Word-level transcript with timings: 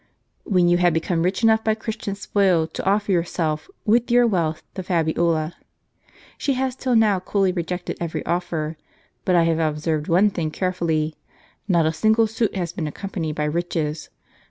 "When 0.45 0.67
you 0.67 0.79
had 0.79 0.95
become 0.95 1.21
rich 1.21 1.43
enough 1.43 1.63
by 1.63 1.75
Christian 1.75 2.15
spoil, 2.15 2.65
to 2.65 2.85
offer 2.89 3.11
yourself, 3.11 3.69
wdth 3.87 4.09
your 4.09 4.25
wealth, 4.25 4.63
to 4.73 4.81
Fabiola. 4.81 5.53
She 6.39 6.53
has 6.53 6.75
till 6.75 6.95
now 6.95 7.19
coldly 7.19 7.51
rejected 7.51 7.97
every 8.01 8.25
offer; 8.25 8.77
but 9.25 9.35
I 9.35 9.43
have 9.43 9.59
observed 9.59 10.07
one 10.07 10.31
thing 10.31 10.49
carefully. 10.49 11.17
Not 11.67 11.85
a 11.85 11.93
single 11.93 12.25
suit 12.25 12.55
has 12.55 12.73
been 12.73 12.87
accompanied 12.87 13.35
by 13.35 13.43
riches. 13.43 14.09